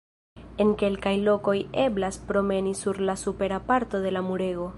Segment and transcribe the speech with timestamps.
[0.63, 4.69] En kelkaj lokoj eblas promeni sur la supera parto de la murego.